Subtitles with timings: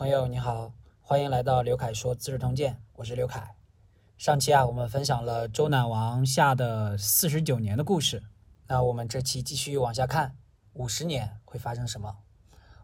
[0.00, 3.54] 朋友你好，欢迎来到刘凯说《资治通鉴》，我是刘凯。
[4.16, 8.22] 上期啊，我们分享了周赧王下的四十九年的故事。
[8.66, 10.38] 那我们这期继续往下看，
[10.72, 12.16] 五十年会发生什么？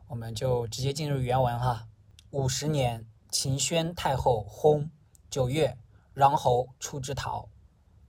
[0.09, 1.89] 我们就直接进入原文哈。
[2.33, 4.91] 五十年，秦宣太后薨。
[5.31, 5.79] 九月，
[6.15, 7.49] 穰侯出之逃。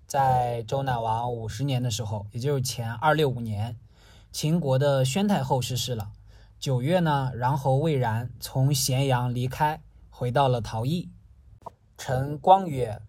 [0.05, 3.79] 在周赧王五十年的时候，也就是前二六五年，
[4.33, 6.11] 秦国的宣太后逝世了。
[6.59, 11.11] 九月呢，穰侯魏然从咸阳离开，回到了陶邑。
[11.99, 12.99] 臣光曰：“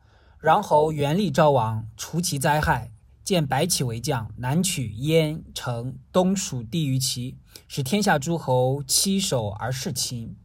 [0.42, 2.92] 穰侯元立昭王，除其灾害，
[3.24, 10.36] 建白起为将，南取燕、城、东属地于齐，使天下诸侯欺守而事秦。”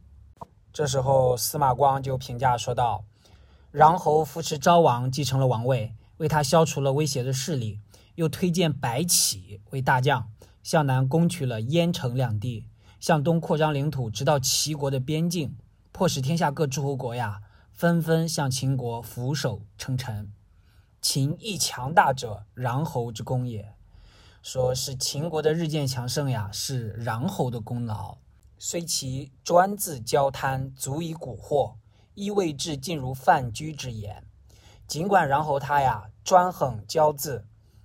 [0.72, 3.04] 这时候，司马光就评价说道
[3.70, 7.80] ：“穰侯扶持昭王继承了王位，为他消除了威胁的势力，
[8.14, 10.30] 又推荐白起为大将，
[10.62, 12.66] 向南攻取了燕城两地。”
[13.04, 15.54] 向东扩张领土，直到齐国的边境，
[15.92, 20.32] 迫使天下各诸侯国呀纷纷向秦国俯首称臣。
[21.02, 23.74] 秦亦强大者，穰侯之功也。
[24.42, 28.16] 说是秦国的日渐强盛呀，是穰侯的功劳。
[28.58, 31.74] 虽其专自骄贪，足以蛊惑，
[32.14, 34.24] 亦未至尽如范雎之言。
[34.86, 37.42] 尽管穰侯他呀专横骄恣，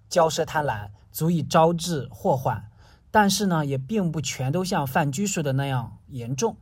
[0.09, 2.68] 骄奢贪婪，足以招致祸患。
[3.11, 6.57] 但是呢，也并不全都像范雎说的那样严重。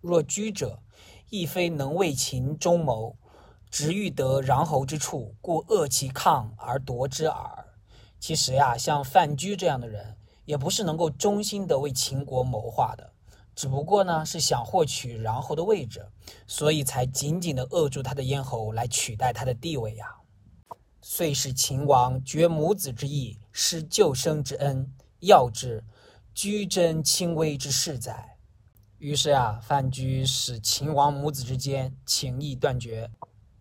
[0.00, 0.82] 若居者，
[1.30, 3.16] 亦非能为秦忠谋，
[3.70, 7.66] 直欲得穰侯之处，故扼其抗而夺之耳。
[8.20, 13.12] 其实呀，像范雎这样的人，也不是能够忠心的为秦国谋划的，
[13.54, 16.06] 只不过呢，是想获取穰侯的位置，
[16.46, 20.06] 所以才紧紧的扼住他的咽喉，来取代他的地位呀。
[21.00, 24.92] 遂使秦王绝母子之义，失救生之恩。
[25.20, 25.84] 要之，
[26.34, 28.36] 居贞轻微之事哉。
[28.98, 33.10] 于是啊，范雎使秦王母子之间情谊断绝，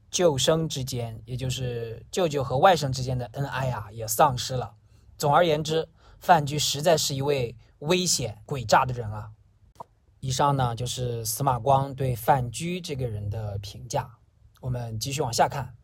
[0.10, 4.76] 舅甥之间，也就是舅舅和外甥之间的恩爱啊，也丧失了。
[5.18, 5.88] 总而言之，
[6.20, 9.32] 范雎实在是一位危险诡诈的人啊。
[10.20, 14.18] 以上呢，就是司马光对范雎这个人的评价。
[14.60, 15.76] 我们继续往下看，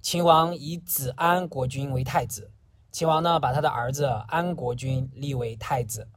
[0.00, 2.52] 秦王以子安国君为太子。
[2.92, 6.08] 秦王呢，把他的儿子安国君立为太子。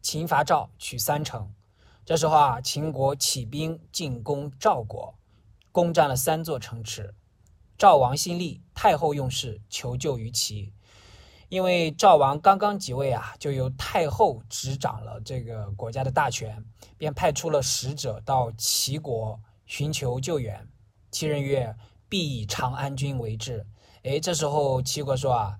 [0.00, 1.52] 秦伐赵，取三城。
[2.02, 5.14] 这时候啊，秦国起兵进攻赵国，
[5.70, 7.14] 攻占了三座城池。
[7.76, 10.72] 赵王新立，太后用事，求救于齐。
[11.50, 16.64] 因为赵王刚刚即位啊，就由太后执掌了这个国家的大权，
[16.96, 20.66] 便派出了使者到齐国寻求救援。
[21.10, 21.76] 齐人曰
[22.08, 23.66] ：“必以长安君为质。”
[24.04, 25.58] 哎，这时候齐国说啊。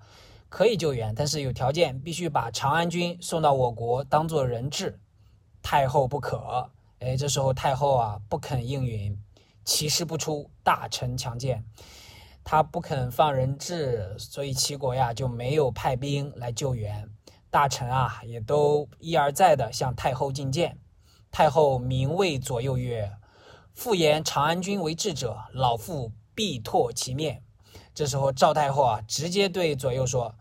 [0.55, 4.97] 可以救援，但是有条件，必须把长安君送到我国当做人质。
[5.61, 6.71] 太后不可。
[6.99, 9.21] 哎，这时候太后啊不肯应允，
[9.65, 11.65] 齐师不出，大臣强谏，
[12.41, 17.09] 他不肯放人质，所以齐国呀就没有派兵来救援。
[17.49, 20.79] 大臣啊也都一而再的向太后进谏。
[21.31, 23.11] 太后明谓左右曰
[23.75, 27.43] ：“复言长安君为质者，老妇必唾其面。”
[27.93, 30.33] 这时候赵太后啊直接对左右说。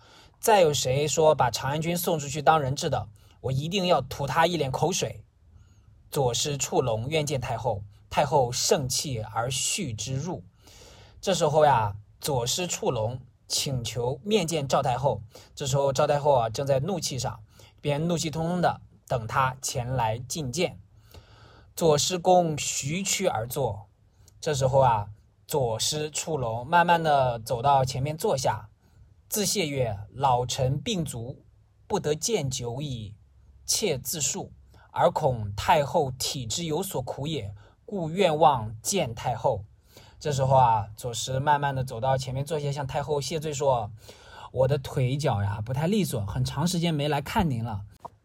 [0.44, 3.08] 再有谁说把长安君送出去当人质的，
[3.40, 5.24] 我一定要吐他一脸口水。
[6.10, 10.44] 左师触龙愿见太后，太后盛气而续之入。
[11.18, 13.18] 这时候呀，左师触龙
[13.48, 15.22] 请求面见赵太后。
[15.54, 17.40] 这时候赵太后啊正在怒气上，
[17.80, 20.78] 便怒气冲冲的等他前来觐见。
[21.74, 23.86] 左师公徐趋而坐。
[24.42, 25.06] 这时候啊，
[25.46, 28.68] 左师触龙慢慢的走到前面坐下。
[29.34, 31.42] 自谢曰：“老臣病足，
[31.88, 33.16] 不得见久矣。
[33.66, 34.52] 妾自述，
[34.92, 37.52] 而恐太后体质有所苦也，
[37.84, 39.64] 故愿望见太后。”
[40.20, 43.90] 这时候啊，左师慢慢的走到前面坐下，向太后谢罪说
[44.54, 47.80] ：“我的腿脚呀不太利索，很长时间没来看您了。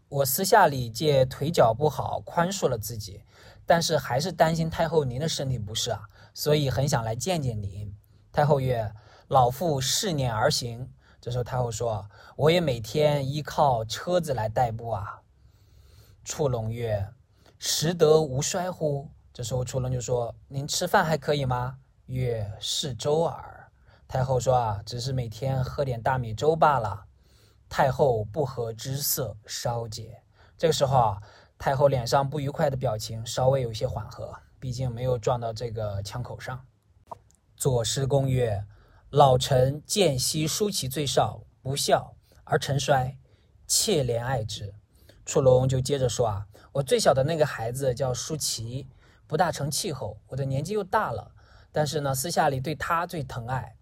[0.10, 3.24] 我私下里借腿脚不好，宽恕了自己，
[3.66, 6.04] 但是还是担心太后您的身体不适啊，
[6.36, 7.92] 所以很想来见见您。”
[8.32, 8.94] 太后曰
[9.28, 10.88] ：“老妇试念而行。”
[11.22, 15.22] 这时候太后说：“我也每天依靠车子来代步啊。”
[16.24, 17.06] 触龙曰
[17.60, 21.78] ：“食得无衰乎？”这时候触龙就说：“您吃饭还可以吗？”
[22.08, 23.70] 曰：“是粥耳。”
[24.08, 27.06] 太后说：“啊，只是每天喝点大米粥罢了。”
[27.68, 30.24] 太后不和之色稍解。
[30.58, 31.22] 这个时候啊，
[31.58, 36.66] 太后脸上不愉快的表情稍微有些缓和，毕竟没有撞到这个枪口上。
[37.58, 38.64] 左师公曰。
[39.12, 43.18] 老臣见昔叔其最少，不孝而臣衰，
[43.66, 44.72] 妾怜爱之。
[45.26, 48.88] 楚龙就接着说啊，我最小的那个孩子叫舒淇，
[49.26, 51.32] 不大成气候，我的年纪又大了，
[51.72, 53.76] 但是呢，私下里对他最疼爱，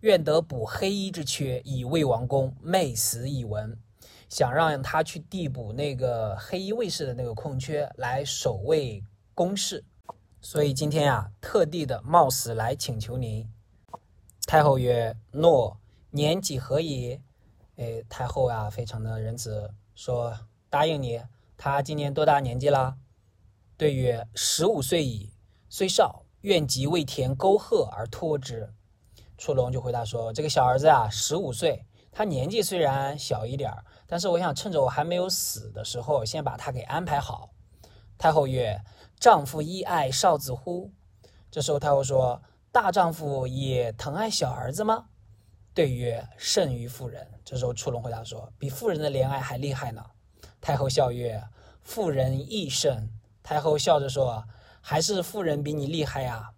[0.00, 3.78] 愿得补黑衣之缺，以卫王宫，昧死以闻。
[4.28, 9.84] 想让他去递补那个黑衣卫士的那个空缺，来守卫宫室。
[10.40, 13.48] 所以今天呀，特地的冒死来请求您。
[14.46, 15.78] 太后曰：“诺，
[16.10, 17.20] 年几何矣？”
[17.76, 20.36] 哎，太后啊，非常的仁慈，说
[20.68, 21.22] 答应你。
[21.56, 22.96] 他今年多大年纪啦？
[23.76, 25.32] 对曰：“十五岁矣，
[25.68, 28.72] 虽少，愿即为田沟壑而托之。”
[29.38, 37.50] 楚龙就回答说：“这个小儿子啊，十五岁，他年纪虽然小一点儿。”但是我想趁着我还没有死的时候，先把他给安排好。
[38.18, 38.84] 太后曰
[39.18, 40.92] ：“丈夫亦爱少子乎？”
[41.50, 45.04] 这时候太后说：“大丈夫也疼爱小儿子吗？”
[45.72, 50.04] 对曰：“甚于妇人。”这时候楚龙回答说：“比妇人的怜爱还厉害呢。”
[50.60, 51.40] 太后笑曰
[51.82, 53.08] ：“妇人亦甚。”
[53.44, 54.44] 太后笑着说
[54.80, 56.50] ：“还是妇人比你厉害呀。”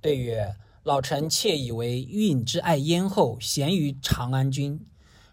[0.00, 4.86] 对曰：“老臣妾以为运之爱燕后，贤于长安君。”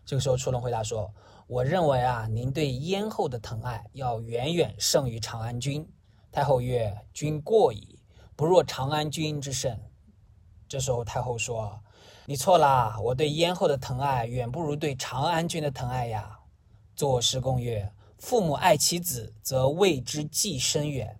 [0.05, 1.13] 这个时候楚龙回答说。
[1.45, 5.87] 我认为啊，您对燕后的疼爱要远远胜于长安君。
[6.31, 7.99] 太后曰：“君过矣，
[8.35, 9.77] 不若长安君之甚。”
[10.73, 11.79] 这时候太后说
[12.25, 16.39] ：“你错啦，我对燕后的疼爱远不如对长安君的疼爱呀。”
[16.97, 21.19] 左师公曰：“父母爱其子，则为之计深远。”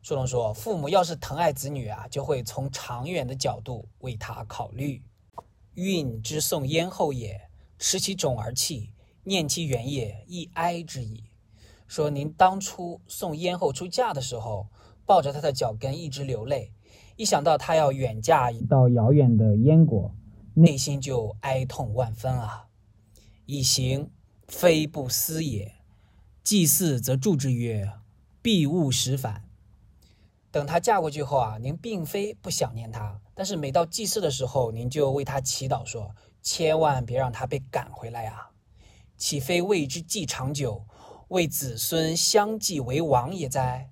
[0.00, 5.02] 苏龙说：“父母要是疼爱子女啊，就会从长远的角度为他考虑。
[5.72, 7.50] 运之送燕后也，
[7.80, 8.92] 持其种而泣。”
[9.26, 11.24] 念其原也，亦哀之矣。
[11.88, 14.68] 说您当初送燕后出嫁的时候，
[15.04, 16.73] 抱着她的脚跟一直流泪，
[17.16, 20.14] 一想到她要远嫁到遥远的燕国，
[20.54, 22.66] 内心就哀痛万分啊。
[23.46, 24.10] 以行
[24.48, 25.72] 非不思也。
[26.42, 27.92] 祭祀则祝之曰
[28.42, 29.44] ：“必勿使反。”
[30.50, 38.50] 等她嫁过去后啊，您并非不想念她，但是每到祭祀的时候，您就为她祈祷说：“千万别让她被赶回来啊。”
[39.16, 40.84] 岂非为之计长久，
[41.28, 43.90] 为子孙相继为王也哉？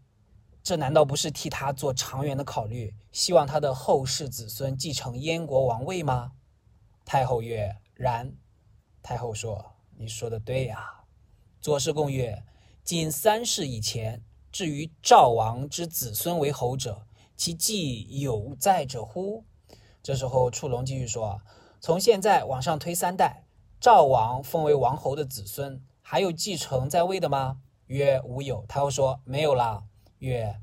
[0.62, 6.32] 这难道不是替他做长远的考虑，希望他的后世子孙继承燕国王位吗？
[7.04, 8.32] 太后曰：“然。”
[9.02, 11.02] 太后说：“你说的对呀。”
[11.60, 12.44] 左氏公曰
[12.84, 14.22] ：“今三世以前，
[14.52, 17.06] 至于赵王之子孙为侯者，
[17.36, 19.44] 其继有在者乎？”
[20.00, 21.40] 这时候，触龙继续说
[21.80, 23.44] ：“从现在往上推三代。”
[23.80, 27.58] 赵王封为王侯的子孙，还有继承在位的吗？
[27.86, 28.64] 曰：无有。
[28.66, 29.82] 太后说：没有了。
[30.22, 30.60] 曰：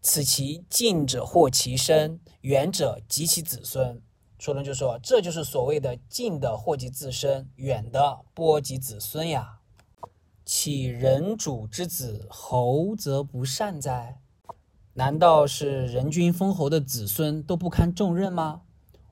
[0.00, 4.02] 此其近者祸其身，远者及其子孙。
[4.38, 9.60] 楚龙就说：这就是所谓的近的祸及自身，远的波及子孙呀。
[10.44, 14.20] 岂人主之子侯则不善哉？
[14.94, 18.62] 难道是人君封侯的子孙都不堪重任吗？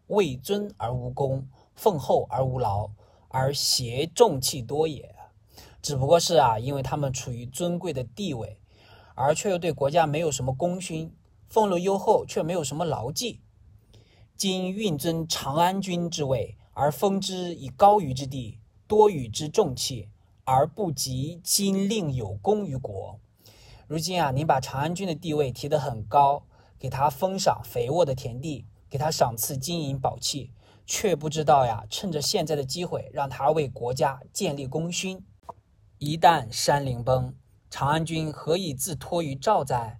[0.09, 2.91] 位尊而无功，奉厚而无劳。
[3.29, 5.15] 而挟重气多也，
[5.81, 8.61] 只不过是啊，因为他们处于尊贵的地位，
[9.15, 11.15] 而却又对国家没有什么功勋，
[11.49, 13.41] 俸禄优厚，却没有什么劳绩。
[14.37, 20.09] 今运尊长安君之位，而封之以高于之地，多与之重器，
[20.45, 23.21] 而不及今令有功于国。
[23.87, 26.45] 如今啊，您把长安君的地位提得很高，
[26.79, 30.53] 给他封赏肥沃的田地，给他赏赐金银宝器。
[30.85, 35.25] 却不知道呀，趁着现在的机会，让他为国家建立功勋。
[35.99, 37.35] 一旦山陵崩，
[37.73, 39.99] 长安君何以自托于赵哉？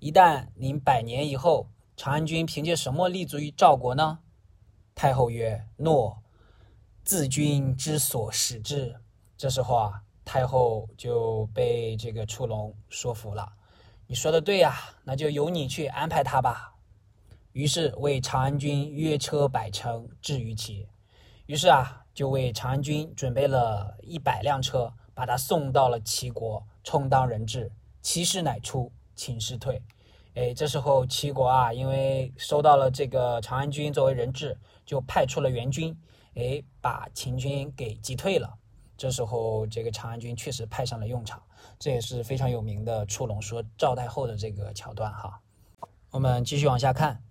[0.00, 4.18] 一旦您百年以后，长安君凭借什么立足于赵国呢？
[4.92, 6.20] 太后曰：“诺，
[7.04, 9.00] 自君之所使之。”
[9.38, 13.52] 这时候啊，太后就被这个触龙说服了。
[14.08, 16.74] 你说的对呀，那就由你去安排他吧。
[17.52, 20.88] 于是为长安君约车百乘至于齐，
[21.46, 27.70] 于是啊，就为长安君准备了一百辆车，把他送到了齐国，充当人质。
[28.00, 29.80] 齐师乃出，秦师退。
[30.34, 35.96] 哎，这时候齐国啊，因为收到了这个长安君作为人质，就派出了援军，
[36.34, 38.52] 哎，把秦军给击退了。
[38.96, 41.42] 这时候这个长安君确实派上了用场，
[41.78, 45.40] 这也是非常有名的出龙说赵太后的这个桥段哈。
[46.10, 47.22] 我们继续往下看。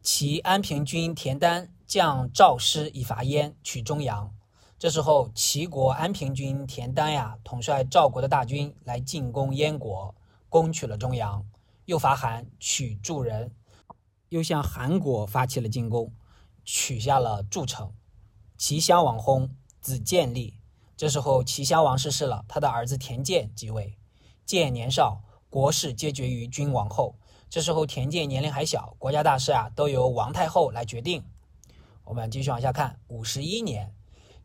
[0.00, 4.32] 齐安平君田丹将赵师以伐燕，取中阳。
[4.78, 10.14] 这时候，齐国安平君田丹呀，统帅赵国的大军来进攻燕国，
[10.48, 11.44] 攻取了中阳，
[11.86, 13.50] 又伐韩，取筑人，
[14.28, 16.12] 又向韩国发起了进攻，
[16.64, 17.92] 取下了筑城。
[18.56, 20.60] 齐襄王薨，子建立。
[20.96, 23.98] 这时候，齐襄王逝世了，他的儿子田建即位。
[24.44, 27.16] 建年少，国事皆决于君王后。
[27.50, 31.24] 这时候田建年龄还小，国家大事啊都由王太后来决定。
[32.04, 33.92] 我们继续往下看，五十一年，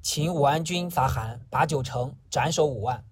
[0.04, 3.06] 秦武安军伐韩，拔九城，斩首五万。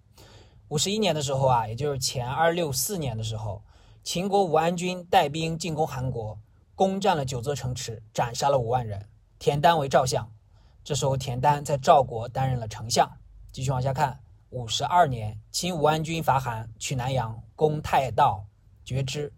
[0.68, 3.64] 五十一年的时候啊，也就是前二六四年的时候，
[4.04, 6.38] 秦国武安军带兵进攻韩国，
[6.76, 9.08] 攻占了九座城池，斩杀了五万人。
[9.40, 10.30] 田丹为赵相，
[10.84, 13.10] 这时候田丹在赵国担任了丞相。
[13.54, 14.20] 继续往下看，
[14.50, 18.44] 五十二年，秦武安军伐韩，取南阳，攻太道，
[18.84, 19.32] 绝之。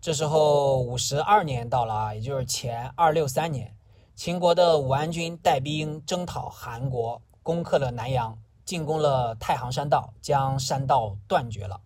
[0.00, 3.75] 这时候五十二年到了啊，也就是前二六三年。
[4.16, 11.82] 秦国的武安军带兵征讨韩国，攻克了南阳，进攻了太行山道，将山道断绝了。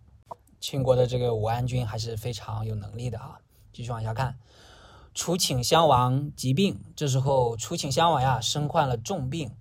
[0.61, 3.37] 秦国的这个武安军还是非常有能力的啊！
[3.73, 4.39] 继续往下看，
[5.13, 9.53] 楚顷襄王疾病，这时候楚顷襄王呀身患了重病。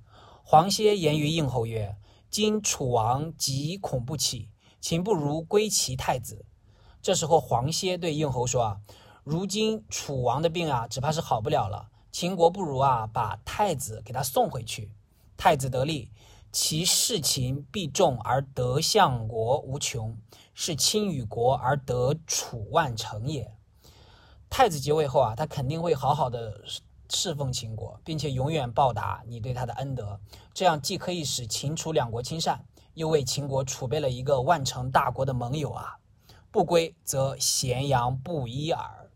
[0.44, 1.96] 黄歇言于应侯曰
[2.30, 4.48] ：“今楚王疾恐不起，
[4.80, 6.46] 秦不如归其太子。”
[7.02, 8.80] 这时候黄歇对应侯说：“啊，
[9.24, 14.90] 如今楚王的病啊，只怕是好不了了。”秦国不如啊，把太子给他送回去。
[15.37, 16.11] 太子得利，
[16.52, 20.17] 其事秦必重而得相国无穷，
[20.52, 23.55] 是亲与国而得楚万城也。
[24.50, 26.62] 太子即位后啊，他肯定会好好的
[27.09, 30.21] 侍奉秦国，并且永远报答你对他的恩德。
[30.52, 32.64] 这样既可以使秦楚两国亲善，
[32.95, 35.97] 又为秦国储备了一个万城大国的盟友啊。
[36.50, 39.09] 不归则咸阳不一耳。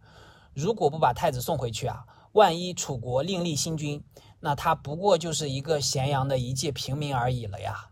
[0.54, 2.06] 如果不把太子送回去啊？
[2.34, 4.02] 万一楚国另立新君，
[4.40, 7.90] 那他不过就是一个咸阳的一介平民而已了呀。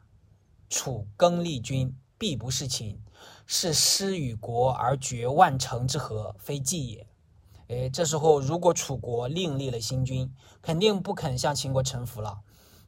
[0.69, 3.01] 楚更立君，必不是秦，
[3.47, 7.07] 是失与国而绝万城之和，非计也。
[7.69, 12.41] 哎，这时候如果楚国另立了新君，肯定不肯向秦国臣服了。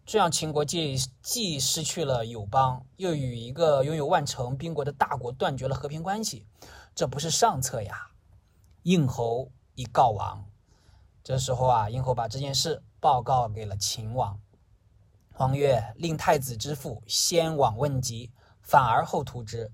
[0.05, 6.49] 这样秦国既既失去了友邦，又与一个拥有万城兵国的大国断绝了和平关系，
[6.97, 8.11] 这不是上策呀。
[8.83, 10.45] 应侯已告王。
[11.25, 14.39] 这时候啊，殷侯把这件事报告给了秦王。
[15.39, 19.73] 王曰：“令太子之父先往问疾，反而后图之。”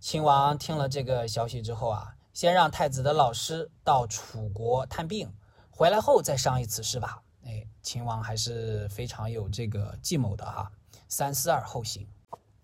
[0.00, 5.30] 秦王听了这个消息之后啊，先让太子的老师到楚国探病，
[5.70, 7.22] 回来后再商议此事吧。
[7.44, 10.72] 哎，秦王还是非常有这个计谋的哈，
[11.06, 12.08] 三思而后行。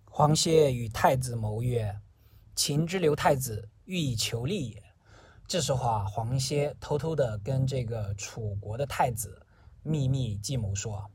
[0.07, 2.01] 黄歇与太子谋曰
[2.57, 4.83] ：“秦之留太子，欲以求利也。”
[5.49, 9.41] 这时候啊，黄歇偷偷的跟这个楚国的太子
[9.83, 11.11] 秘密计谋说：“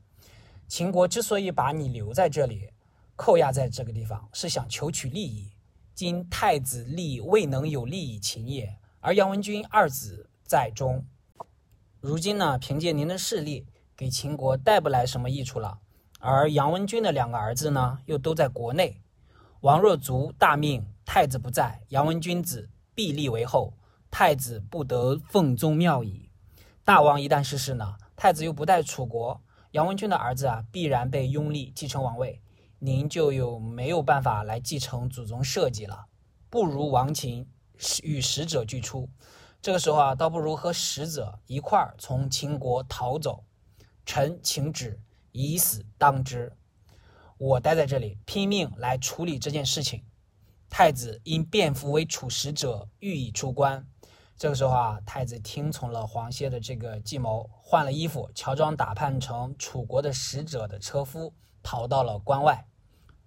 [0.66, 2.68] 秦国之所以把你留在这里，
[3.14, 5.52] 扣押在这个地方，是想求取利益。
[5.94, 11.06] 今太子立未能有利益秦也，而杨文君二子在中，
[12.00, 15.78] 如今呢，凭借您的势力，给秦国带不来什么益处了。
[16.18, 19.00] 而杨文君的两个儿子呢，又都在国内。
[19.60, 23.74] 王若卒大命，太子不在，杨文君子必立为后。”
[24.16, 26.30] 太子不得奉宗庙矣。
[26.84, 29.42] 大王一旦逝世呢，太子又不在楚国，
[29.72, 32.40] 杨文君的儿子啊，必然被拥立继承王位，
[32.78, 36.04] 您就有没有办法来继承祖宗社稷了？
[36.48, 37.50] 不如亡秦，
[38.04, 39.10] 与使者俱出。
[39.60, 43.44] 这个时候啊，倒不如和使者一块儿从秦国逃走。
[44.06, 45.00] 臣请旨，
[45.32, 46.52] 以死当之。
[47.36, 50.04] 我待在这里，拼命来处理这件事情。
[50.70, 53.84] 太子因便服为楚使者，欲以出关。
[54.36, 62.66] 这个时候啊，太子听从了黄歇的这个计谋，换了衣服，乔装打扮成楚国的使者的车夫，逃到了关外。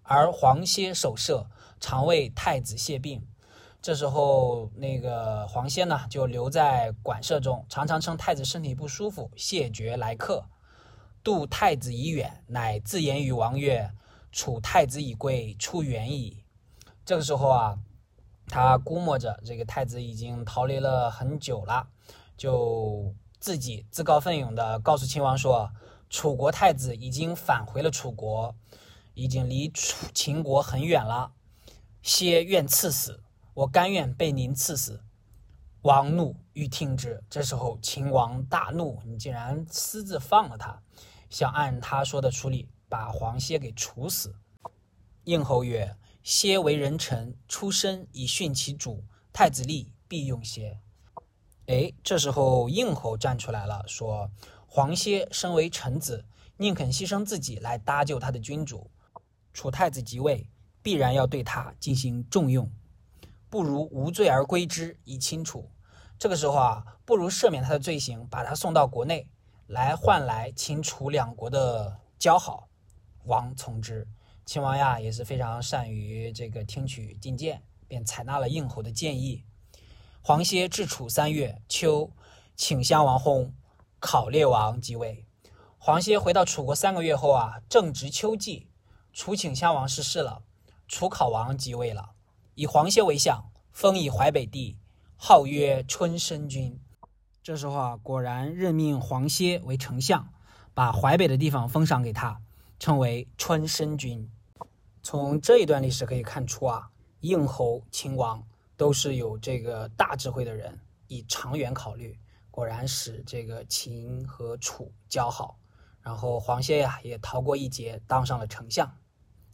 [0.03, 1.47] 而黄歇守舍，
[1.79, 3.25] 常为太子谢病。
[3.81, 10.45] 这时候，那个黄歇呢，就留在馆舍中，常常趁太子身体不舒服，谢绝来客。
[11.23, 13.91] 度太子已远，乃自言于王曰
[14.31, 16.43] ：“楚太子已归，出远矣。”
[17.05, 17.79] 这个时候啊。
[18.49, 21.89] 他估摸着这个太子已经逃离了很久了，
[22.37, 25.69] 就自己自告奋勇地告诉秦王说
[26.09, 28.55] ：“楚国太子已经返回了楚国，
[29.13, 31.33] 已经离楚秦国很远了。
[32.01, 33.21] 歇愿赐死，
[33.53, 35.03] 我甘愿被您赐死。”
[35.83, 37.21] 王怒，欲听之。
[37.29, 40.81] 这时候秦王大怒：“你竟然私自放了他，
[41.29, 44.33] 想按他说的处理，把黄歇给处死。”
[45.25, 45.97] 应侯曰。
[46.29, 49.01] 蝎为人臣，出身以殉其主。
[49.31, 50.77] 太子立，必用蝎。
[51.67, 54.29] 哎，这时候应侯站出来了，说
[54.67, 56.25] ：“黄歇身为臣子，
[56.57, 58.91] 宁肯牺牲自己来搭救他的君主。
[59.53, 60.49] 楚太子即位，
[60.81, 62.69] 必然要对他进行重用，
[63.49, 65.71] 不如无罪而归之，以清楚。
[66.19, 69.29] 这个时候啊，不如赦免他的罪行，把他送到国内，
[69.67, 72.67] 来换来秦楚两国的交好。
[73.23, 74.05] 王从之。”
[74.47, 79.43] 秦王呀也是非常善于这个听取进谏，便采纳了应侯的建议。
[80.21, 82.13] 黄歇至楚三月，秋，
[82.55, 83.51] 请襄王薨，
[83.99, 85.25] 考烈王即位。
[85.77, 88.69] 黄歇回到楚国三个月后啊，正值秋季，
[89.11, 90.43] 楚顷襄王逝世了，
[90.87, 92.11] 楚考王即位了，
[92.55, 94.77] 以黄歇为相，封以淮北地，
[95.17, 96.79] 号曰春申君。
[97.43, 100.31] 这时候啊，果然任命黄歇为丞相，
[100.73, 102.41] 把淮北的地方封赏给他，
[102.79, 104.31] 称为春申君。
[105.01, 106.89] 从这一段历史可以看出啊，
[107.21, 112.19] 应侯、秦王都是有这个大智慧的人，以长远考虑，
[112.51, 115.57] 果然使这个秦和楚交好。
[116.01, 118.97] 然后黄歇呀也逃过一劫，当上了丞相。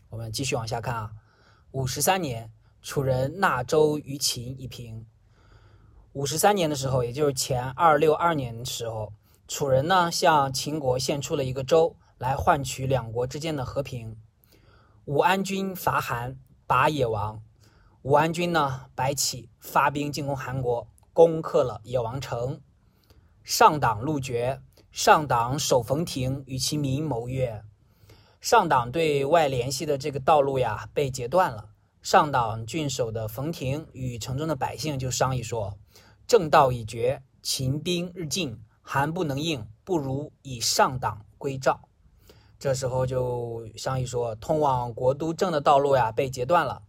[0.10, 1.12] 我们继续往下看啊。
[1.72, 5.06] 五十三年，楚人纳州于秦一平。
[6.12, 9.14] 五十三年的时候，也就是前二六二年的时候，
[9.48, 14.16] 楚人呢向秦国献出了一个州，来换取两国之间的和平。
[15.06, 17.44] 武安君伐韩，拔野王。
[18.04, 22.62] 武安君呢白起发兵进攻韩国，攻克了野王城。
[23.44, 24.62] 上党陆绝。
[24.94, 27.66] 上党守冯亭，与其民谋曰
[28.40, 31.72] ：“上党对外联系的这个道路呀，被截断了。
[32.02, 35.78] 上党郡守的冯亭与城中的百姓就商议说
[36.26, 41.82] ：‘正道已绝，秦兵日进，韩不能应，不如以上党归赵。’
[42.64, 46.82] 这时候就商议说，通往国都郑的道路呀被截断了，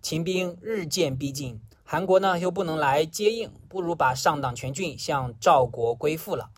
[0.00, 6.52] 秦兵日渐逼近，韩国呢又不能来接应，不如把上党全郡向赵国归附了。”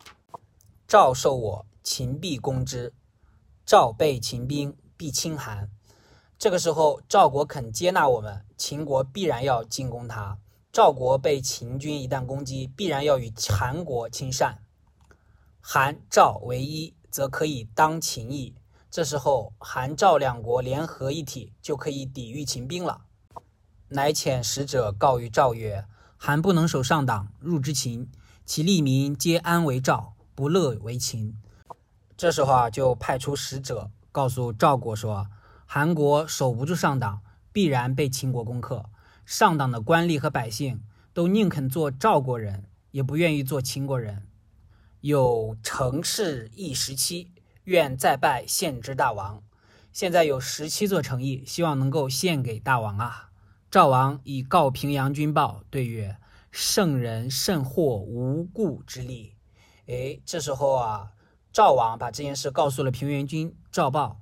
[0.86, 2.92] 赵受我，秦必攻之；
[3.64, 5.70] 赵被秦兵，必侵韩。
[6.38, 10.36] 这个时候，赵国肯接纳我们，秦国必然要进攻他。
[10.70, 14.62] 赵国被秦军一旦攻击，必然要与韩国亲善。
[15.58, 18.54] 韩赵为一，则可以当秦矣。
[18.90, 23.02] 这时候，韩赵两国联合一体，就可以抵御秦兵了。
[23.88, 25.86] 乃遣使者告于赵曰
[26.16, 28.10] ：“韩不能守上党，入之秦，
[28.44, 31.34] 其利民皆安为赵。”不乐为秦，
[32.16, 35.26] 这时候啊，就派出使者告诉赵国说
[35.66, 38.84] ：“韩国守不住上党，必然被秦国攻克。
[39.26, 40.80] 上党的官吏和百姓
[41.12, 44.27] 都宁肯做赵国人，也不愿意做秦国人。
[45.08, 47.32] 有城市邑十七，
[47.64, 49.42] 愿再拜献之大王。
[49.90, 53.30] 现在有十七座城邑，希望能够献给大王啊。”
[53.72, 56.18] 赵王以告平阳君报，对曰
[56.52, 59.32] ：“圣人甚获无故之利。”
[59.88, 61.12] 哎，这时候啊，
[61.54, 64.20] 赵王把这件事告诉了平原君赵豹。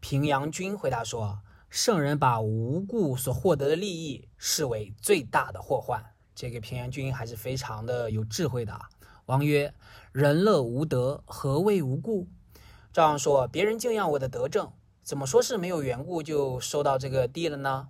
[0.00, 6.02] 平阳君回答说：“圣人把无故所获得的利益视为最大的祸患。”
[6.34, 8.80] 这个平阳君还是非常的有智慧的。
[9.26, 9.72] 王曰
[10.12, 12.28] ：“人乐无德，何谓无故？”
[12.92, 17.88] 赵王说：“别人敬仰我的德政，怎么说是没有缘故就收到这个地了呢？”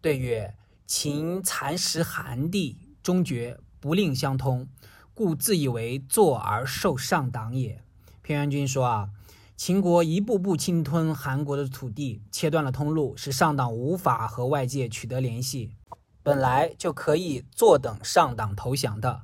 [0.00, 0.54] 对曰
[0.86, 4.68] ：“秦蚕食韩地，终绝不令相通。”
[5.16, 7.84] 故自以为坐而受上党也。
[8.20, 9.10] 平原君说啊，
[9.56, 15.76] 秦国一步步侵吞韩国的土地，切断了通路，使上党无法和外界取得联系。
[16.24, 19.22] 本来就可以坐等上党投降的。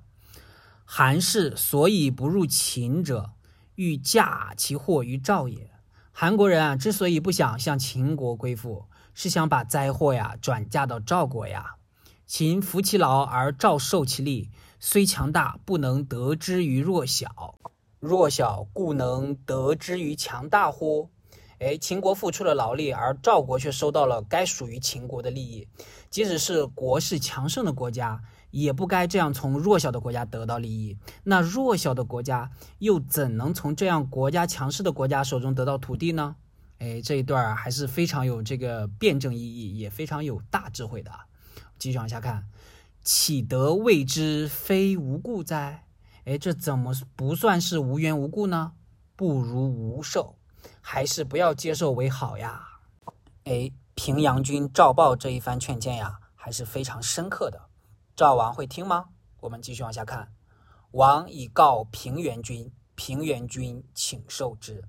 [0.92, 3.30] 韩氏所以不入秦者，
[3.76, 5.70] 欲嫁其祸于赵也。
[6.10, 11.76] 韩国人啊，之所以不想向秦国归附，是想把灾祸呀转嫁到赵国呀。
[12.26, 14.50] 秦服其劳而赵受其利。
[14.80, 17.28] 虽强大，不能得之于弱小；
[18.00, 21.08] 弱小，故能得之于强大乎？
[21.60, 25.68] 哎，秦国付出了劳力，而赵国却收到了该属于秦国的利益。
[26.10, 30.96] 即使是国势强盛的国家，也不该这样从弱小的国家得到利益。
[31.24, 36.36] 那弱小的国家又怎能从这样国家强势的国家手中得到土地呢？
[36.78, 41.10] 哎，这一段，还是非常有这个辩证意义，也非常有大智慧的。
[41.78, 42.46] 继续往下看。
[43.02, 45.84] 岂得谓之非无故哉？
[46.24, 48.72] 哎，这怎么不算是无缘无故呢？
[49.16, 50.36] 不如无受，
[50.80, 52.62] 还是不要接受为好呀。
[53.44, 57.69] 哎，平阳君赵豹这一番劝谏呀，还是非常深刻的。
[58.20, 59.06] 赵王会听吗？
[59.40, 60.30] 我们继续往下看。
[60.90, 64.84] 王以告平原君，平原君请受之。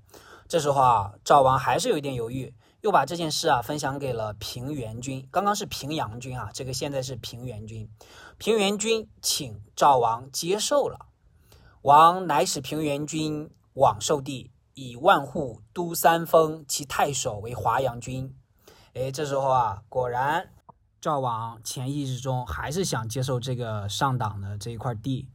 [0.46, 2.54] 这时候啊，赵王还是有一点犹豫。
[2.82, 7.88] 又把这件事啊分享给了平原君，刚刚是平阳君啊，这个现在是平原君。
[8.36, 11.06] 平原君请赵王接受了，
[11.80, 18.36] 王乃使平原君往受地，以万户都三封其太守为华阳君。
[18.92, 20.52] 哎，这时候啊，果然
[21.02, 25.28] 赵王潜意识中还是想接受这个上党的这一块地，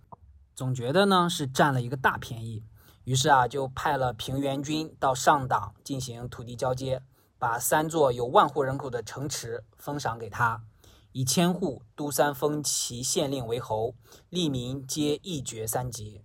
[0.55, 2.63] 总觉得呢是占了一个大便宜，
[3.03, 7.03] 于是啊就派了平原君到上党进行土地交接。
[7.37, 10.63] 把三座有万户人口的城池封赏给他，
[11.11, 13.93] 以千户、都三封其县令为侯，
[14.31, 16.23] 吏民皆一爵三级，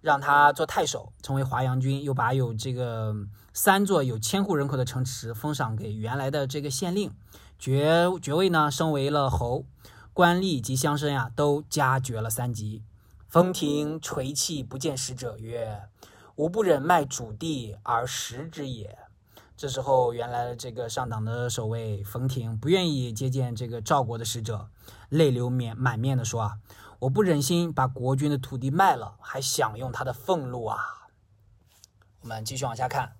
[0.00, 2.02] 让他做太守，成为华阳君。
[2.02, 3.14] 又把有这个
[3.54, 7.10] 三座有千户人口的城池封赏给原来的这个县令，
[7.62, 9.64] 爵爵位呢升为了侯，
[10.12, 12.82] 官吏及乡绅呀都加爵了三级。
[13.28, 15.82] 封庭垂泣不见使者，曰
[16.34, 18.98] ：“吾不忍卖主地而食之也。”
[19.56, 24.68] 这时候，原来的这个上党的守卫冯亭不愿意接见这个赵国的使者，
[25.08, 26.58] 泪流面满面的说：“啊，
[26.98, 30.78] 我不忍心把国君的土地卖了，还享用他的俸禄啊！”
[32.22, 33.12] 我们继续往下看。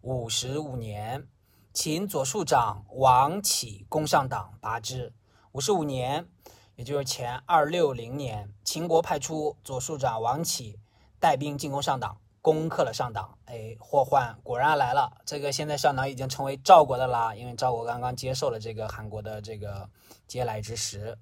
[0.00, 1.26] 五十五年，
[1.74, 5.12] 秦左庶长王启攻上党，拔之。
[5.50, 6.28] 五十五年，
[6.76, 10.78] 也就是前二六零年，秦国派出左庶长王启
[11.18, 12.16] 带兵进攻上党。
[12.40, 15.10] 攻克了上党，哎，祸患果然来了。
[15.24, 19.88] 这个现在上党已经成为赵国的啦，因为赵国刚刚接受了这个韩国的这个
[20.28, 21.18] 接来之时。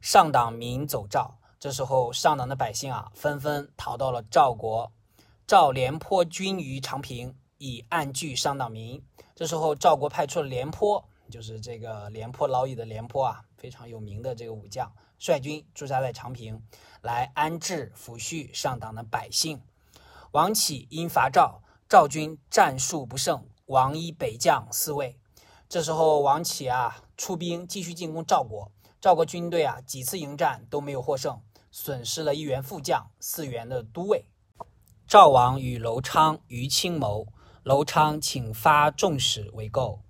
[0.00, 4.90] 上党民走赵，这时候上党的百姓啊，纷纷逃到了赵国。
[5.46, 9.02] 赵廉颇军于长平，以暗拒上党民。
[9.34, 16.62] 这时候赵国派出了廉颇，就是这个廉颇老矣的廉颇啊，非常有名的这个武将，率军驻扎在长平，
[17.02, 19.62] 来安置抚恤上党的百姓。
[20.32, 25.18] 王启因伐赵，赵军战数不胜，王以北将四位。
[25.68, 28.70] 这时候，王启啊出兵继续进攻赵国。
[29.00, 34.26] 赵国军队啊几次迎战都没有获胜，损失了一员副将、四员的都尉。
[35.06, 37.26] 赵王与楼昌、于青谋，
[37.64, 40.00] 楼昌请发众使为购。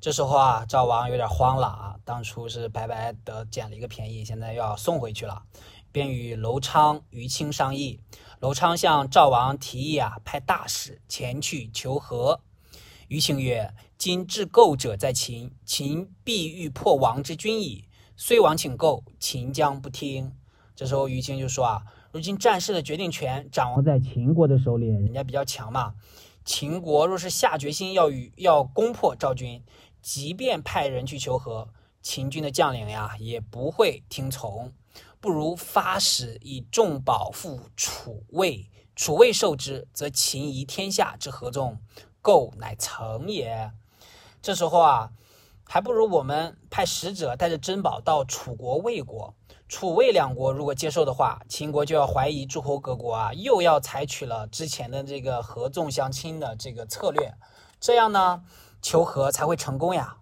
[0.00, 5.42] 这时候啊，赵王有点慌了啊，当初是白白的捡了一个便宜，现在又要送回去了，
[5.92, 8.00] 便与楼昌、于青商议。
[8.40, 12.40] 楼昌向赵王提议啊，派大使前去求和。
[13.08, 17.84] 于青曰：“今至购者在秦，秦必欲破王之君矣。
[18.16, 20.32] 虽王请购，秦将不听。”
[20.74, 25.94] 这时候于青就说啊：“如今战事的决定权掌握在秦国的手里，人家比较强嘛。
[26.46, 29.62] 秦国若是下决心要与要攻破赵军，
[30.00, 31.68] 即便派人去求和，
[32.00, 34.72] 秦军的将领呀也不会听从。”
[35.18, 41.80] 不如发使以重宝付楚魏，楚魏受之，则秦夷天下之合纵，
[42.22, 43.72] 构乃成也。
[44.40, 45.10] 这时候啊，
[45.64, 49.34] 还不如我们派使者带着珍宝到楚国、魏国。
[49.68, 57.34] 楚魏两国如果接受的话，秦国就要怀疑诸侯各国啊，又要采取了之前的这个合纵相亲的这个策略，
[57.80, 58.44] 这样呢，
[58.80, 60.18] 求和才会成功呀。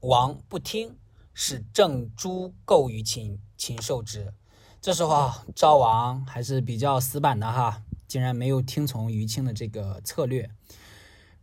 [0.00, 0.98] 王不听，
[1.32, 3.40] 使郑朱构于秦。
[3.56, 4.34] 禽受之，
[4.82, 10.50] 这时候啊，赵王还是比较死板的哈，竟然没有听从于青的这个策略，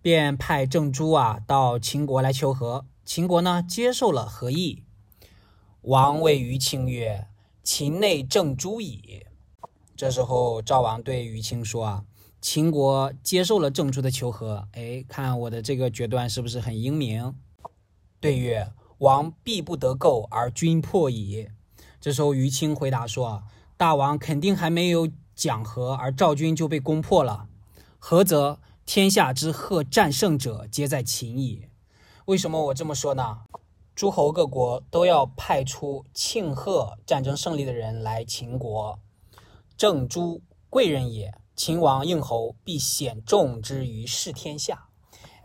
[0.03, 2.85] 便派郑朱啊到秦国来求和。
[3.03, 4.83] 秦国呢接受了和议。
[5.81, 7.27] 王谓于青曰
[7.63, 9.25] ：“秦内郑朱矣。”
[9.97, 12.05] 这时候赵王对于青说啊
[12.39, 17.33] ：“秦国接受了郑朱的求和，哎，看我的这个决断是不是很英明？”
[18.21, 21.49] 对曰：“王必不得购而君破矣。”
[21.99, 23.41] 这时候，于青回答说
[23.75, 27.47] ：“大王肯定还没有讲和，而赵军就被攻破了。
[27.97, 28.59] 何则？
[28.83, 31.67] 天下之贺战胜者，皆在秦矣。
[32.25, 33.41] 为什么我这么说呢？
[33.93, 38.99] 诸侯各国都要派出庆贺战争胜利的人来秦国。
[39.77, 44.88] 郑朱贵人也，秦王应侯必显重之于世天下。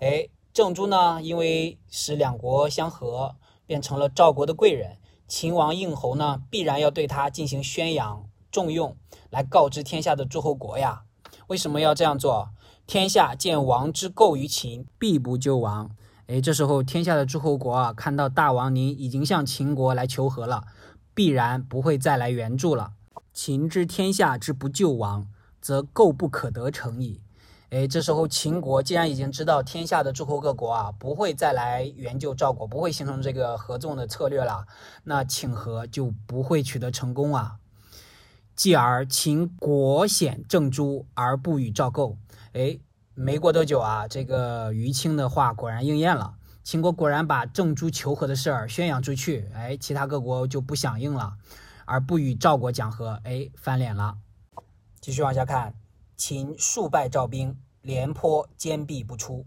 [0.00, 8.96] 哎，郑朱呢，因为使两国相和，变成了赵国的贵人。”秦王应侯呢，必然要对他进行宣扬重用，
[9.28, 11.02] 来告知天下的诸侯国呀。
[11.48, 12.50] 为什么要这样做？
[12.86, 15.90] 天下见王之构于秦，必不救王。
[16.28, 20.66] 哎，这时候天下的诸侯国啊，看到大王您已经向秦国来求和了，
[21.14, 22.94] 必然不会再来援助了。
[23.32, 25.28] 秦之天下之不救王，
[25.60, 27.20] 则构不可得成矣。
[27.70, 34.66] 哎，这时候秦国既然已经知道天下的诸侯各国啊不会再来援救赵国，不会形成这个合纵的策略了，
[35.04, 37.58] 那请和就不会取得成功啊。
[38.56, 42.16] 继而秦国显郑诸而不与赵构。
[42.52, 42.78] 哎，
[43.18, 51.38] 没过多久啊，这个于青的话果然应验了，秦国果然把郑朱求和的事儿宣扬出去，哎，其他各国就不响应了，
[51.86, 54.18] 而不与赵国讲和，哎，翻脸了。
[55.00, 55.74] 继续往下看。
[56.14, 59.46] 秦数败赵兵，廉颇坚壁不出。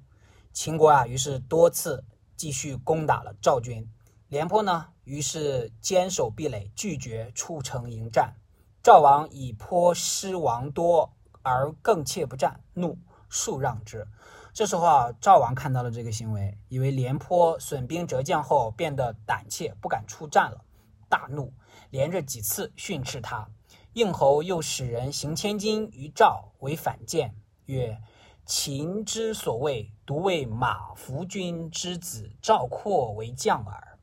[0.51, 2.03] 秦国啊，于是多次
[2.35, 3.87] 继续攻打了赵军。
[4.29, 8.33] 廉颇呢，于是坚守壁垒，拒绝出城迎战。
[8.81, 12.97] 赵王以颇失亡多而更怯不战，怒，
[13.29, 14.07] 数让之。
[14.51, 20.65] 这时候啊，赵王看到了这个行为，以为廉颇损兵折将后变得胆怯，不敢出战了，
[21.07, 21.53] 大怒，
[21.91, 23.47] 连着几次训斥他。
[23.93, 28.01] 应侯又使人行千金于赵为反间，曰
[28.45, 33.97] ：“秦之所谓，独为马服君之子赵括为将耳。”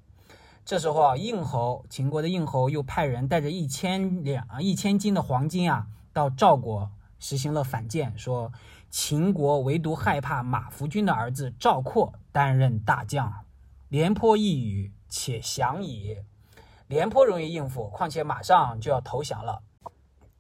[0.65, 8.53] 这时候啊，应侯秦国的应侯又派人带着一千两一千斤的黄金啊，到赵国实行了反间，说
[8.99, 13.31] 秦国唯独害怕马服君的儿子赵括担任大将。
[13.89, 16.17] 廉颇一语，且降矣。
[16.87, 19.63] 廉颇容易应付，况且马上就要投降了。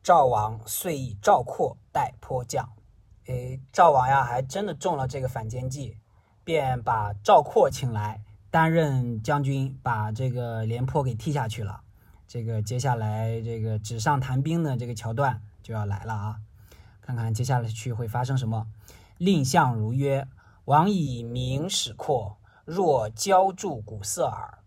[0.02, 2.66] 赵王遂以赵括代颇将。
[3.26, 5.98] 诶，赵王呀，还真的中了这个反间计，
[6.42, 11.82] 便把赵括请来担任将军，把这个廉颇给踢下去了。
[12.26, 16.36] 这个接下来这个纸上谈兵的这个桥段就要来了啊！
[17.06, 18.66] 看看接下来去会发生什么。
[19.18, 20.26] 蔺相如曰
[20.66, 24.58] ：“王以名使括，若交助古色耳。”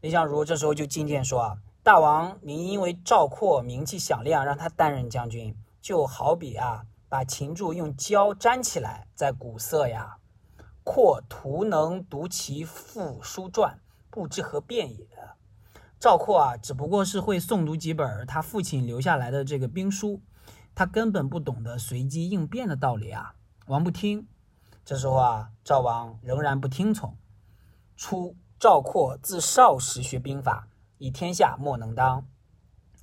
[0.00, 1.58] 蔺相如这时候就进谏说啊。
[1.82, 10.16] 大王，您因为赵括名气响亮，让他担任将军，就好比啊，把秦柱用胶粘起来，在鼓瑟呀。
[10.82, 13.78] 括徒能读其父书传，
[14.10, 15.06] 不知何变也。
[16.00, 20.20] 赵括啊，只不过是会诵读几本他父亲留下来的这个兵书，
[20.76, 23.34] 他根本不懂得随机应变的道理啊。
[23.66, 24.28] 王不听，
[24.84, 27.16] 这时候啊，赵王仍然不听从。
[27.96, 30.68] 初，赵括自少时学兵法。
[30.98, 32.26] 以天下莫能当。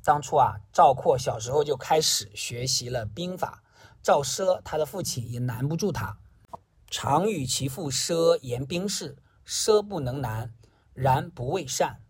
[0.04, 3.64] 当初啊，赵括小时候就开始学习了兵法。
[4.04, 6.20] 赵奢他的父亲也难不住他，
[6.92, 10.54] 常与其父奢言兵事，奢不能难，
[10.94, 12.02] 然不畏善。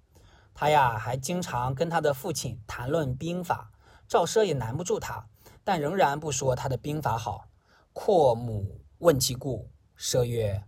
[0.54, 3.72] 他呀，还经常跟他的父亲谈论兵法。
[4.10, 5.28] 赵奢也难不住他，
[5.64, 7.48] 但仍然不说他的兵法好。
[7.94, 10.64] 括母问其故，奢曰：“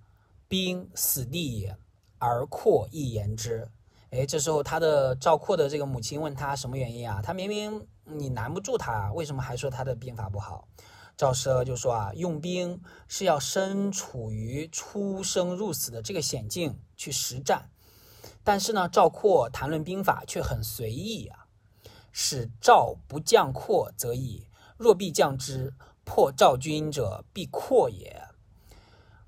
[0.48, 1.78] 兵死地也，
[2.20, 3.68] 而括亦言之。”
[4.12, 7.22] 哎，这时候他的赵括的这个母亲问他什么原因啊？
[7.22, 10.68] 他明明你难不住他，为什么还说他的兵法不好？
[11.18, 17.70] 赵奢就说啊，用兵是要身处于出生入死的这个险境去实战，
[18.44, 21.48] 但是呢，赵括谈论兵法却很随意啊。
[22.12, 28.24] 使赵不将括则已，若必将之，破赵军者必括也。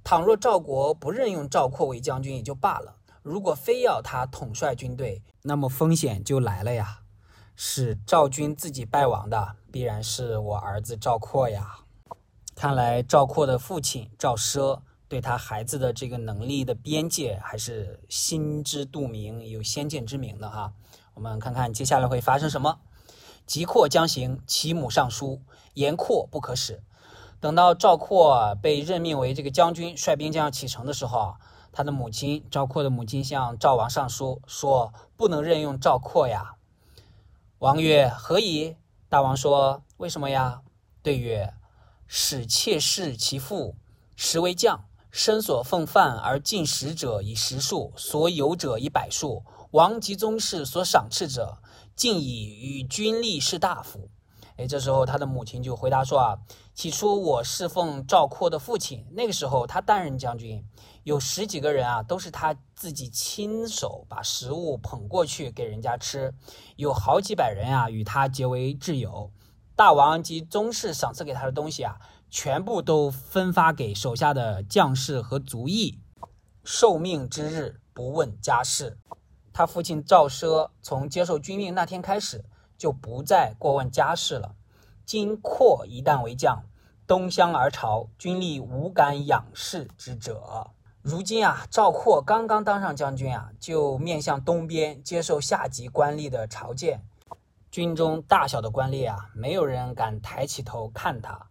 [0.03, 2.95] 倘若赵国不任用赵括为将军也就罢了。
[3.23, 7.01] 如果非要他统帅军队，那么风险就来了呀！
[7.55, 11.79] 使赵军自己败亡的，必然是我儿子赵括呀。
[12.55, 20.71] 看来赵括的父亲赵奢对他孩子的这个能力的边界还是心知肚明、有先见之明的哈。
[21.13, 22.79] 我们看看接下来会发生什么。
[23.47, 25.41] 急括将行，其母上书
[25.73, 26.83] 言括不可使。
[27.39, 31.37] 等到赵括被任命为这个将军，率兵将要启程的时候啊。
[31.71, 36.55] 他的母亲赵括的母亲向赵王上书说：“不能任用赵括呀。”
[37.59, 38.75] 王曰：“何以？”
[39.07, 40.61] 大王说：“为什么呀？”
[41.03, 41.53] 对曰
[42.07, 43.75] ：“使妾视其父，
[44.15, 49.43] 实为将，身所奉饭而进食者以十数，所有者以百数。
[49.69, 51.59] 王及宗室所赏赐者，
[51.97, 54.09] 竟以与君立士大夫。”
[54.55, 56.39] 哎，这时候他的母亲就回答说：“啊，
[56.73, 60.63] 起初我侍奉赵括的父亲，那个时候他担任将军。”
[61.03, 66.33] 有十几个人啊，都是他自己亲手把食物捧过去给人家吃，
[66.75, 69.31] 有好几百人啊与他结为挚友。
[69.75, 71.95] 大王及宗室赏赐给他的东西啊，
[72.31, 75.99] 全部都分发给手下的将士和族役。
[76.63, 78.97] 受命之日不问家事。
[79.57, 82.45] 他父亲赵奢从接受军令那天开始，
[82.77, 84.53] 就不再过问家事了。
[85.03, 86.63] 今括一旦为将，
[87.07, 90.69] 东乡而朝，军力无敢仰视之者。
[91.01, 97.03] 如今啊，赵括刚刚当上将军啊，就面向东边接受下级官吏的朝见。
[97.71, 101.47] 军中大小的官吏啊，没有人敢抬起头看他。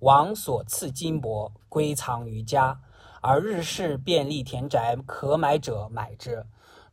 [0.00, 2.80] 王所赐金帛归藏于家，
[3.22, 6.44] 而日事便利田宅，可买者买之。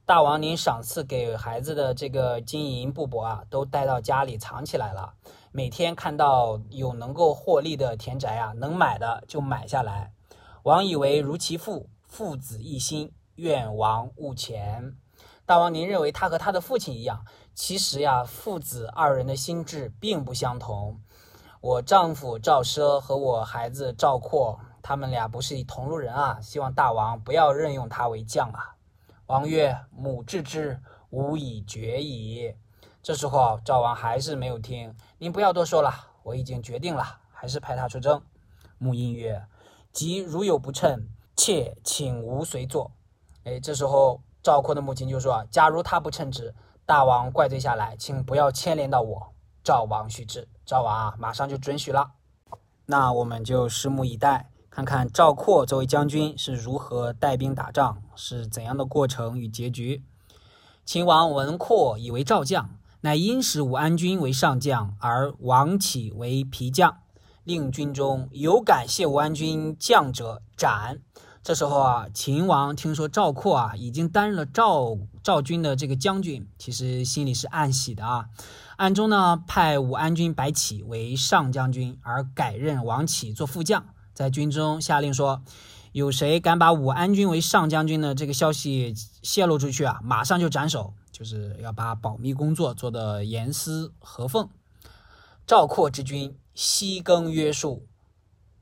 [0.05, 5.13] 大王您赏赐给孩子的这个金银布帛啊，都带到家里藏起来了。
[5.53, 10.11] 每天看到有能够获利的田宅啊，能买的就买下来。
[10.63, 11.89] 王以为如其父。
[12.05, 14.95] 父子一心，愿王勿前。
[15.47, 17.25] 大王，您认为他和他的父亲一样？
[17.55, 20.99] 其实呀，父子二人的心智并不相同。
[21.59, 26.39] 我丈夫赵奢和我孩子赵括，他们俩不是同路人啊！
[26.39, 28.72] 希望大王不要任用他为将啊！
[29.27, 32.55] 王曰：“母治之，吾已决矣。”
[33.01, 34.95] 这时候赵王还是没有听。
[35.17, 38.21] 您不要多说了，我已经决定了，还是派他出征。
[38.77, 39.45] 穆英曰。
[39.91, 42.91] 即如有不称，妾请无随坐。
[43.43, 49.33] 哎，这时候赵括的母亲就说：“假如他不称职，大王怪罪下来，请不要牵连到我。”
[49.63, 52.13] 赵王许之，赵王啊，马上就准许了。
[52.87, 60.03] 那我们就拭目以待，看看赵括作为将军是如何带兵打仗，是怎样的过程与结局。
[60.83, 66.97] 秦王闻括以为赵将，乃因使武安君为上将，而王启为皮将，
[67.43, 70.99] 令军中有敢谢武安君将者斩。
[71.43, 78.25] 这时候啊，秦王听说赵括啊已经担任了赵赵军的这个将军，其实心里是暗喜的啊。
[78.77, 85.41] 暗中呢，派武安君白起为上将军，而改任王启做副将，在军中下令说。
[85.93, 89.99] 有谁敢把武安君为上将军的这个消息泄露出去啊？
[90.03, 94.49] 马上就斩首，就是要把保密工作做得严丝合缝。
[95.45, 97.85] 赵括之军西更约束，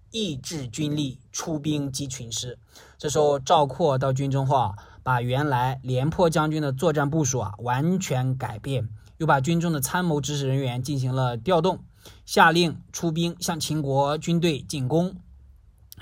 [0.10, 2.60] 抑制军力，出兵击群师。
[2.98, 11.86] 这时候赵括到军中后啊，把原来廉颇将军的作战部署啊完全改变，又把军中的参谋指使人员进行了调动，
[12.26, 15.16] 下令出兵向秦国军队进攻。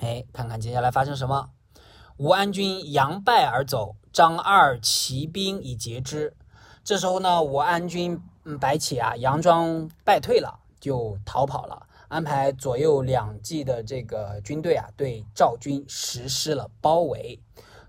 [0.01, 1.49] 哎，看看接下来发生什么。
[2.17, 6.35] 武安君佯败而走，张二骑兵以截之。
[6.83, 11.85] 这时候呢，武安君嗯白起啊，佯装败退了，就逃跑了。
[12.07, 17.39] 安排左右两骑的这个军队啊，对赵军实施了包围。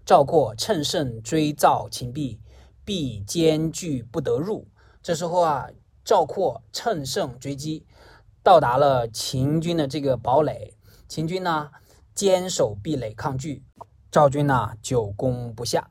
[0.05, 2.40] 赵括趁胜追造秦壁，
[2.85, 4.66] 壁艰巨不得入。
[5.03, 5.68] 这时候啊，
[6.05, 7.87] 赵括趁胜追击，
[8.42, 10.77] 到达了秦军的这个堡垒。
[11.09, 11.70] 秦军呢？
[12.14, 13.64] 坚守壁垒抗拒，
[14.11, 15.90] 赵军呢久攻不下，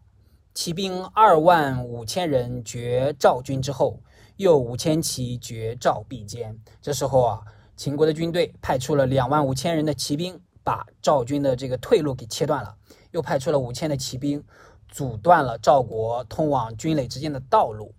[0.53, 4.01] 骑兵二万五千人绝赵军之后，
[4.35, 6.59] 又五千骑绝赵壁间。
[6.81, 7.41] 这时候啊，
[7.75, 12.75] 秦国的军队派出了两万五千人的骑兵，把赵军的这个退路给切断了；
[13.11, 14.43] 又派出了五千的骑兵，
[14.87, 17.95] 阻断了赵国通往军垒之间的道路。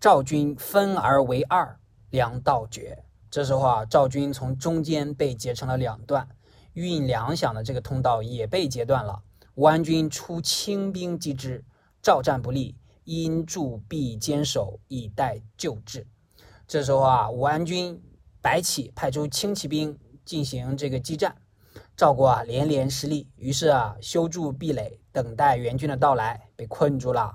[0.00, 1.78] 赵军分而为二，
[2.10, 3.04] 粮道绝。
[3.30, 6.28] 这时候啊，赵军从中间被截成了两段。
[6.74, 9.22] 运粮饷的这个通道也被截断了。
[9.54, 11.64] 武安军出轻兵击之，
[12.02, 16.06] 赵战不利，因驻壁坚守以待救治。
[16.68, 18.02] 这时候啊，武安军
[18.40, 21.36] 白起派出轻骑兵进行这个激战，
[21.96, 27.32] 赵国啊连连失利，于是啊修筑壁垒，等待援军的到来，被困住了。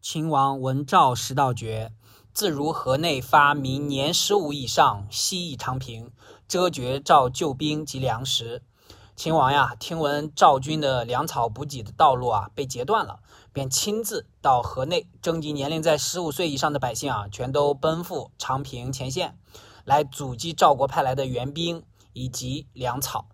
[0.00, 1.92] 秦王闻赵食道绝。
[2.32, 6.12] 自如河内发民年十五以上，西邑长平，
[6.50, 8.64] 遮绝赵救兵及粮食。
[9.14, 13.20] 秦王呀，听闻赵军的粮草补给的道路啊被截断了，
[13.52, 19.38] 便亲自到河内征集年龄在十五岁以上的百姓啊，全都奔赴长平前线，
[19.84, 21.84] 来阻击赵国派来的援兵
[22.14, 23.28] 以及粮草。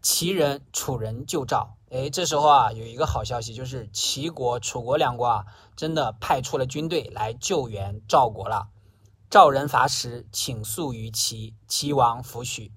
[0.00, 1.76] 齐人、楚人救赵。
[1.90, 5.44] 哎，这时候啊，有一个好消息，就是齐国、楚国两国啊，
[5.76, 8.68] 真的派出了军队来救援赵国了。
[9.30, 12.72] 赵人伐时，请诉于齐，齐王弗许。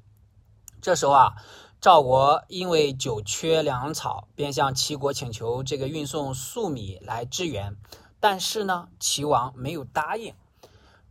[0.84, 1.34] 这时候啊，
[1.82, 7.76] 赵国因为久缺粮草，便向齐国请求这个运送粟米来支援。
[8.20, 10.36] 但是呢，齐王没有答应。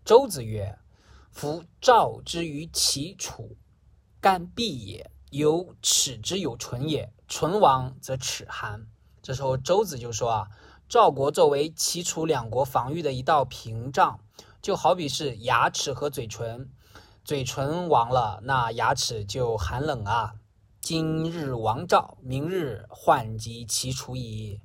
[0.05, 0.79] 周子曰
[1.33, 3.57] ：“夫赵之于齐楚，
[4.21, 8.87] 干必也。”有耻之有唇也，唇亡则齿寒。
[9.23, 10.49] 这时候周子就说啊，
[10.89, 14.21] 赵国作为齐楚两国防御的一道屏障，
[14.63, 16.71] 就好比是牙齿和嘴唇，
[17.25, 20.35] 嘴唇亡了，那牙齿就寒冷啊。
[20.81, 24.61] 今日亡赵，明日患及齐楚矣。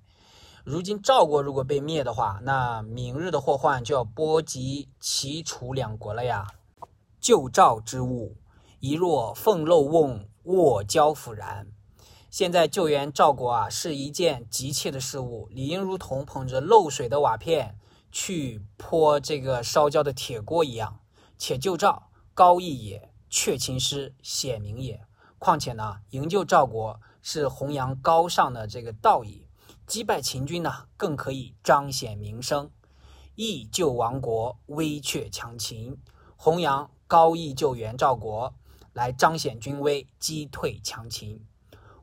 [0.63, 6.45] 如今赵国如果被灭的话，那明日的祸患就要波及齐楚两国了呀。
[7.19, 8.37] 救赵之物，
[8.79, 10.29] 一若凤漏瓮。
[10.43, 11.67] 握交辅然。
[12.29, 17.77] 现在救援赵国啊，是一件急切的事物，理应如同捧着漏水的瓦片
[18.19, 21.01] 去泼这个烧焦的铁锅一样。
[21.37, 25.05] 且救赵高义也，却秦师显明也。
[25.37, 29.47] 况且呢，营救赵国是弘扬高尚的这个道义，
[29.85, 32.71] 击败秦军呢，更可以彰显名声。
[33.35, 35.95] 义救亡国，威却强秦，
[36.35, 38.55] 弘扬高义救援赵国。
[38.93, 41.45] 来彰显军威，击退强秦，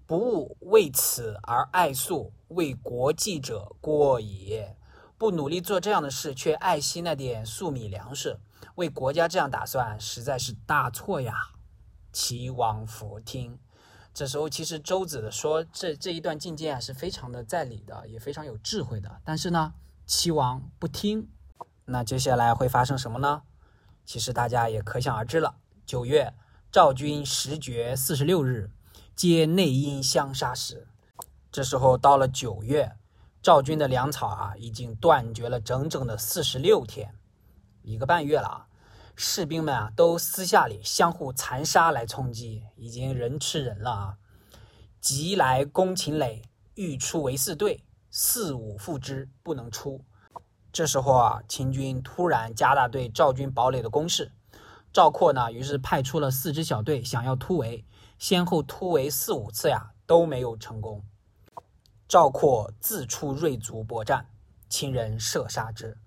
[0.06, 4.76] 不务为此而爱粟，为国计者过也。
[5.16, 8.38] 不努力做这样的事，却爱惜那点粟米粮食，
[8.74, 11.34] 为国家这样打算，实在是大错呀！
[12.12, 13.58] 齐王弗听。
[14.12, 19.20] 这时候，其实周子的说这这一段进谏啊，是非常的在理的，也非常有智慧的。
[19.24, 19.74] 但是呢，
[20.06, 21.28] 齐王不听。
[21.86, 23.42] 那接下来会发生什么呢？
[24.04, 25.56] 其实大家也可想而知了。
[25.84, 26.34] 九月。
[26.72, 28.68] 赵军时绝四十六日，
[29.14, 30.88] 皆内因相杀时。
[31.52, 32.96] 这时候到了九月，
[33.44, 37.14] 赵军的粮草啊已经断绝了整整的四十六天，
[37.82, 38.66] 一个半月了啊！
[39.16, 44.16] 士兵们啊都私下里相互残杀来充饥，已经人吃人了啊！
[44.98, 46.40] 急来攻秦垒，
[46.76, 50.02] 欲出为四队，四五复之，不能出。
[50.72, 54.32] 这时候啊，秦军突然加大对赵军堡垒的攻势。
[54.90, 57.84] 赵括呢，于是派出了四支小队，想要突围，
[58.18, 61.04] 先后突围四五次呀，都没有成功。
[62.14, 64.24] 赵括自出锐卒搏战，
[64.68, 65.98] 秦人射杀之。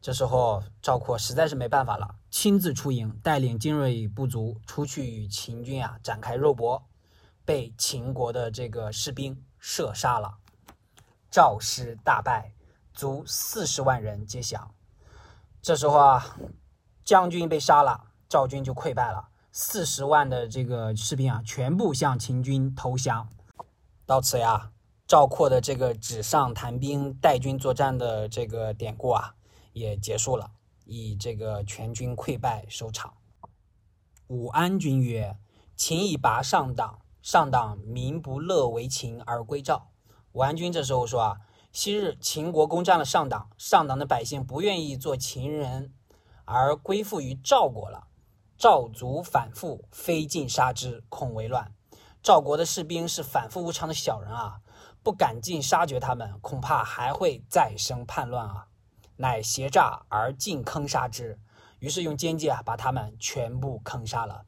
[0.00, 6.84] 这时候赵括实在是没办法了，亲自出营，带领精锐部族出去与秦军啊展开肉搏，
[7.44, 10.38] 被秦国的这个士兵射杀了。
[11.30, 12.52] 赵师大败。
[12.92, 14.74] 卒四十万人皆降。
[15.62, 16.36] 这时候啊，
[17.04, 19.28] 将军被杀了，赵军就溃败了。
[19.52, 23.28] 四十万的这个士兵啊，全部向秦军投降。
[24.04, 24.72] 到此呀，
[25.06, 29.34] 赵括的这个纸上谈兵、带军作战的这个典故啊，
[29.72, 30.52] 也结束了，
[30.84, 33.14] 以这个全军溃败收场。
[34.28, 35.38] 武安君曰
[35.76, 39.90] ：“秦以拔上党，上党民不乐为秦而归赵。”
[40.32, 41.40] 武安君这时候说啊。
[41.74, 45.92] 昔日秦国攻占了上党，上党的百姓不愿意做秦人，
[46.44, 48.06] 而归附于赵国了。
[48.56, 51.74] 赵族反复，非尽杀之，恐为乱。
[52.22, 54.60] 赵国的士兵是反复无常的小人啊，
[55.04, 58.66] 不赶尽杀绝他们，恐怕还会再生叛乱啊。
[59.16, 61.38] 乃挟诈而尽坑杀之，
[61.78, 64.46] 于是用奸计啊，把他们全部坑杀了，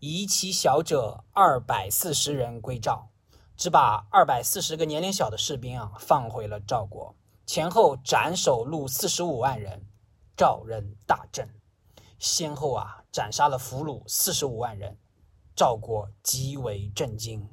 [0.00, 3.08] 遗其小者二百四十人归赵。
[3.56, 7.14] 只把二百四十个年龄小的士兵啊放回了赵国，
[7.46, 9.86] 前后斩首戮四十五万人，
[10.36, 11.48] 赵人大震，
[12.18, 14.98] 先后啊斩杀了俘虏四十五万人，
[15.54, 17.48] 赵国极为震惊。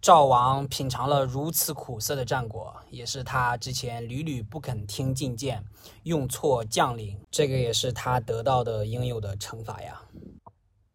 [0.00, 5.64] 赵王品尝了如此苦涩的战果，也是他之前屡屡不肯听进谏，
[6.04, 10.00] 用错将领，这个也是他得到的应有的惩罚呀。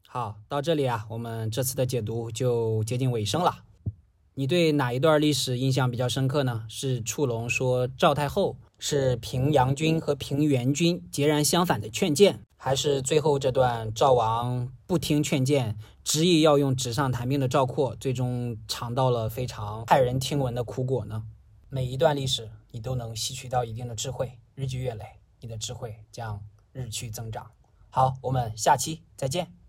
[0.08, 3.64] 好，到这里啊，我们这次的解读就接近尾声了。
[4.36, 6.64] 你对哪一段历史印象比较深刻呢？
[6.70, 21.24] 是触龙说赵太后是平阳君和平原君截然相反的劝谏，还是最后这段赵王不听劝谏，执意要用纸上谈兵的赵括，最终尝到了非常骇人听闻的苦果呢？
[21.70, 25.06] 每一段历史你都能吸取到一定的智慧，日积月累，
[25.40, 27.50] 你的智慧将日趋增长。
[27.90, 29.63] 好，我们下期再见。